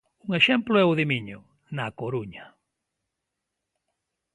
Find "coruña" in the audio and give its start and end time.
1.99-2.45